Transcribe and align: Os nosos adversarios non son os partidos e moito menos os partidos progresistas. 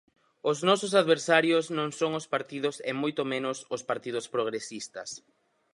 Os 0.51 0.57
nosos 0.67 0.91
adversarios 1.01 1.65
non 1.77 1.89
son 1.99 2.11
os 2.19 2.29
partidos 2.33 2.75
e 2.89 2.91
moito 3.01 3.21
menos 3.33 3.57
os 3.75 3.81
partidos 3.89 4.25
progresistas. 4.35 5.09